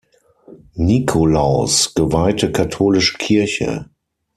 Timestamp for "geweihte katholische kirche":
1.93-3.91